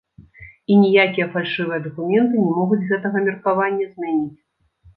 І 0.71 0.77
ніякія 0.83 1.27
фальшывыя 1.35 1.79
дакументы 1.87 2.35
не 2.47 2.51
могуць 2.57 2.81
гэтага 2.89 3.17
меркавання 3.29 3.85
змяніць. 3.95 4.37